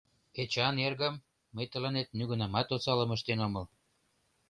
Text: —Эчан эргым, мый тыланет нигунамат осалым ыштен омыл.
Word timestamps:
—Эчан 0.41 0.75
эргым, 0.85 1.15
мый 1.55 1.65
тыланет 1.71 2.09
нигунамат 2.17 2.67
осалым 2.75 3.09
ыштен 3.15 3.39
омыл. 3.47 3.65